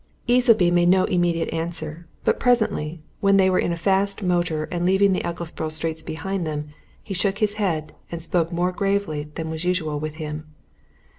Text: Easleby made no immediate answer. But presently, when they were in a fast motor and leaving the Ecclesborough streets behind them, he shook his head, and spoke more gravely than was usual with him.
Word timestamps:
Easleby 0.25 0.71
made 0.71 0.89
no 0.89 1.03
immediate 1.05 1.53
answer. 1.53 2.07
But 2.23 2.39
presently, 2.39 3.03
when 3.19 3.37
they 3.37 3.51
were 3.51 3.59
in 3.59 3.71
a 3.71 3.77
fast 3.77 4.23
motor 4.23 4.63
and 4.71 4.83
leaving 4.83 5.13
the 5.13 5.19
Ecclesborough 5.23 5.71
streets 5.71 6.01
behind 6.01 6.43
them, 6.47 6.69
he 7.03 7.13
shook 7.13 7.37
his 7.37 7.53
head, 7.61 7.93
and 8.11 8.23
spoke 8.23 8.51
more 8.51 8.71
gravely 8.71 9.29
than 9.35 9.51
was 9.51 9.63
usual 9.63 9.99
with 9.99 10.15
him. 10.15 10.47